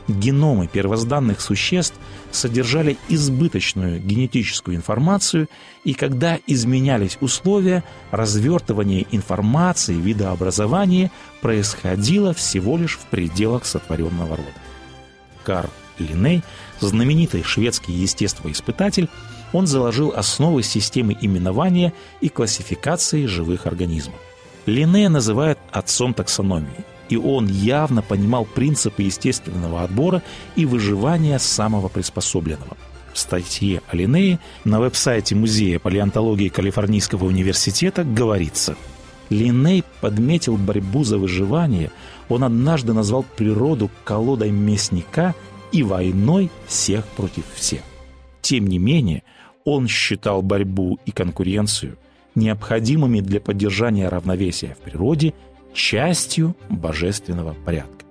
геномы 0.08 0.68
первозданных 0.68 1.42
существ 1.42 1.96
содержали 2.32 2.98
избыточную 3.10 4.00
генетическую 4.00 4.76
информацию, 4.76 5.48
и 5.84 5.94
когда 5.94 6.40
изменялись 6.48 7.18
условия, 7.22 7.84
развертывание 8.12 9.06
информации, 9.12 9.96
видообразование 9.96 11.12
происходило 11.42 12.34
всего 12.34 12.78
лишь 12.78 12.98
в 12.98 13.06
пределах 13.06 13.66
сотворенного 13.66 14.38
рода. 14.38 14.50
Карл 15.44 15.70
Линней, 16.00 16.44
знаменитый 16.80 17.44
шведский 17.44 17.94
естествоиспытатель, 17.94 19.10
он 19.54 19.66
заложил 19.66 20.14
основы 20.16 20.62
системы 20.62 21.18
именования 21.20 21.94
и 22.22 22.30
классификации 22.30 23.26
живых 23.26 23.66
организмов. 23.66 24.20
Линнея 24.66 25.10
называют 25.10 25.58
отцом 25.72 26.14
таксономии– 26.14 26.86
и 27.10 27.18
он 27.18 27.48
явно 27.48 28.02
понимал 28.02 28.46
принципы 28.46 29.04
естественного 29.04 29.84
отбора 29.84 30.24
и 30.56 30.66
выживания 30.66 31.40
самого 31.40 31.88
приспособленного. 31.88 32.78
В 33.14 33.20
статье 33.20 33.82
о 33.90 33.96
Линнее 33.96 34.40
на 34.64 34.80
веб-сайте 34.80 35.36
Музея 35.36 35.80
палеонтологии 35.80 36.50
Калифорнийского 36.50 37.26
университета 37.26 38.04
говорится 38.04 38.76
Линней 39.30 39.84
подметил 40.02 40.56
борьбу 40.56 41.04
за 41.04 41.18
выживание, 41.18 41.92
он 42.30 42.44
однажды 42.44 42.94
назвал 42.94 43.26
природу 43.36 43.90
колодой 44.04 44.52
мясника 44.52 45.36
и 45.72 45.84
войной 45.84 46.50
всех 46.68 47.06
против 47.08 47.44
всех. 47.56 47.82
Тем 48.42 48.68
не 48.68 48.78
менее, 48.78 49.24
он 49.66 49.88
считал 49.88 50.42
борьбу 50.42 51.00
и 51.06 51.12
конкуренцию 51.12 51.98
необходимыми 52.36 53.20
для 53.20 53.42
поддержания 53.42 54.08
равновесия 54.08 54.78
в 54.80 54.84
природе– 54.84 55.34
частью 55.78 56.56
божественного 56.70 57.54
порядка. 57.54 58.06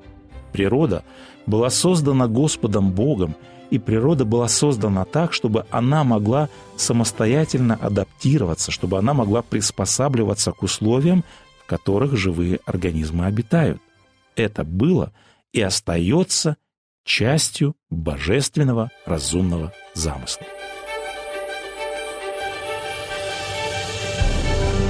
Природа 0.52 1.04
была 1.46 1.68
создана 1.68 2.28
Господом 2.28 2.92
Богом, 2.92 3.34
и 3.70 3.78
природа 3.78 4.24
была 4.24 4.46
создана 4.46 5.04
так, 5.04 5.32
чтобы 5.32 5.66
она 5.70 6.04
могла 6.04 6.48
самостоятельно 6.76 7.74
адаптироваться, 7.74 8.70
чтобы 8.70 8.98
она 8.98 9.12
могла 9.12 9.42
приспосабливаться 9.42 10.52
к 10.52 10.62
условиям, 10.62 11.24
в 11.64 11.66
которых 11.66 12.16
живые 12.16 12.60
организмы 12.64 13.26
обитают. 13.26 13.82
Это 14.36 14.62
было 14.62 15.12
и 15.52 15.60
остается 15.60 16.56
частью 17.04 17.74
божественного 17.90 18.90
разумного 19.04 19.72
замысла. 19.94 20.46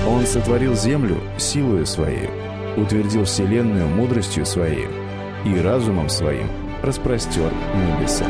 Он 0.07 0.27
сотворил 0.27 0.75
землю 0.75 1.19
силою 1.39 1.87
своей, 1.87 2.29
утвердил 2.77 3.25
вселенную 3.25 3.89
мудростью 3.89 4.47
своей 4.47 4.89
и 5.45 5.59
разумом 5.61 6.09
своим 6.09 6.49
распростер 6.83 7.51
небеса. 7.75 8.27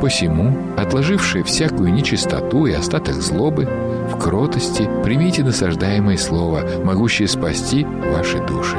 Посему, 0.00 0.47
отложившие 0.98 1.44
всякую 1.44 1.92
нечистоту 1.92 2.66
и 2.66 2.72
остаток 2.72 3.14
злобы, 3.14 3.68
в 4.12 4.18
кротости 4.18 4.90
примите 5.04 5.44
насаждаемое 5.44 6.16
слово, 6.16 6.62
могущее 6.84 7.28
спасти 7.28 7.84
ваши 7.84 8.44
души. 8.44 8.76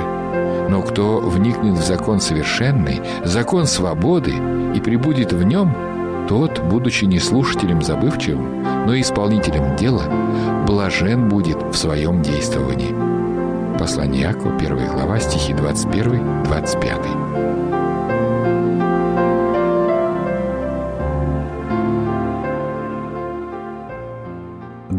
Но 0.70 0.82
кто 0.82 1.22
вникнет 1.22 1.78
в 1.78 1.88
закон 1.88 2.20
совершенный, 2.20 3.00
закон 3.24 3.66
свободы 3.68 4.34
и 4.76 4.82
прибудет 4.82 5.32
в 5.32 5.44
нем, 5.44 5.74
Тот, 6.28 6.60
будучи 6.60 7.06
не 7.06 7.20
слушателем 7.20 7.82
забывчивым, 7.82 8.64
но 8.86 9.00
исполнителем 9.00 9.78
дела, 9.78 10.04
блажен 10.68 11.30
будет 11.30 11.58
в 11.72 11.76
своем 11.76 12.22
действовании. 12.22 12.94
Послание 13.80 14.24
Якова, 14.24 14.56
1 14.58 14.88
глава, 14.94 15.20
стихи 15.20 15.54
21-25. 15.54 17.19